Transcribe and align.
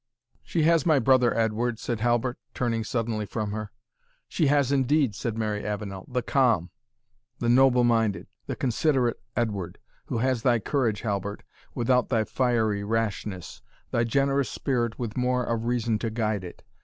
"She 0.41 0.63
has 0.63 0.83
my 0.83 0.97
brother 0.97 1.31
Edward," 1.37 1.77
said 1.77 1.99
Halbert, 1.99 2.39
turning 2.55 2.83
suddenly 2.83 3.27
from 3.27 3.51
her. 3.51 3.71
"She 4.27 4.47
has 4.47 4.71
indeed," 4.71 5.13
said 5.13 5.37
Mary 5.37 5.63
Avenel, 5.63 6.07
"the 6.09 6.23
calm, 6.23 6.71
the 7.37 7.47
noble 7.49 7.83
minded, 7.83 8.25
the 8.47 8.55
considerate 8.55 9.21
Edward, 9.35 9.77
who 10.07 10.17
has 10.17 10.41
thy 10.41 10.57
courage, 10.57 11.01
Halbert, 11.01 11.43
without 11.75 12.09
thy 12.09 12.23
fiery 12.23 12.83
rashness, 12.83 13.61
thy 13.91 14.03
generous 14.03 14.49
spirit, 14.49 14.97
with 14.97 15.17
more 15.17 15.43
of 15.43 15.65
reason 15.65 15.99
to 15.99 16.09
guide 16.09 16.43
it. 16.43 16.63